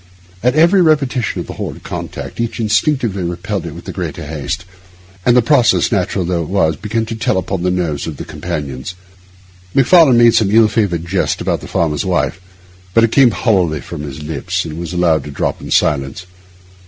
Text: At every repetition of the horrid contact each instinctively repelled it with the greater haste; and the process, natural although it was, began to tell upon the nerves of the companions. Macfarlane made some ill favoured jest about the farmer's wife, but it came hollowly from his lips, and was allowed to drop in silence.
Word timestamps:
At 0.41 0.55
every 0.55 0.81
repetition 0.81 1.41
of 1.41 1.45
the 1.45 1.53
horrid 1.53 1.83
contact 1.83 2.39
each 2.41 2.59
instinctively 2.59 3.21
repelled 3.21 3.67
it 3.67 3.75
with 3.75 3.85
the 3.85 3.91
greater 3.91 4.25
haste; 4.25 4.65
and 5.27 5.37
the 5.37 5.43
process, 5.43 5.91
natural 5.91 6.23
although 6.23 6.41
it 6.41 6.49
was, 6.49 6.75
began 6.75 7.05
to 7.05 7.15
tell 7.15 7.37
upon 7.37 7.61
the 7.61 7.69
nerves 7.69 8.07
of 8.07 8.17
the 8.17 8.25
companions. 8.25 8.95
Macfarlane 9.75 10.17
made 10.17 10.33
some 10.33 10.49
ill 10.49 10.67
favoured 10.67 11.05
jest 11.05 11.39
about 11.39 11.61
the 11.61 11.67
farmer's 11.67 12.03
wife, 12.03 12.41
but 12.95 13.03
it 13.03 13.11
came 13.11 13.29
hollowly 13.29 13.79
from 13.79 14.01
his 14.01 14.23
lips, 14.23 14.65
and 14.65 14.79
was 14.79 14.91
allowed 14.91 15.23
to 15.25 15.29
drop 15.29 15.61
in 15.61 15.69
silence. 15.69 16.25